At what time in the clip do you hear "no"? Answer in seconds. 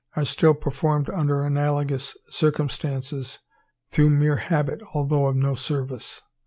5.35-5.53